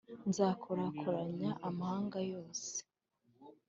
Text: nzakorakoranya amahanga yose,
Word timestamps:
nzakorakoranya 0.29 1.49
amahanga 1.67 2.19
yose, 2.31 2.71